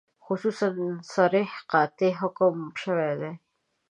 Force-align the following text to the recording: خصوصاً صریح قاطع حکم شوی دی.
خصوصاً 0.25 0.67
صریح 1.13 1.51
قاطع 1.71 2.11
حکم 2.21 2.55
شوی 2.81 3.13
دی. 3.19 3.31